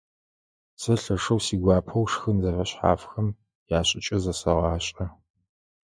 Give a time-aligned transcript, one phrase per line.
[0.81, 3.27] Сэ лъэшэу сигуапэу шхын зэфэшъхьафхэм
[3.77, 5.05] яшӀыкӀэ зэсэгъашӀэ.